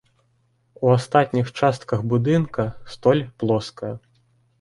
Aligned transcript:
У 0.85 0.93
астатніх 0.93 1.51
частках 1.59 2.01
будынка 2.13 2.65
столь 2.95 3.21
плоская. 3.45 3.93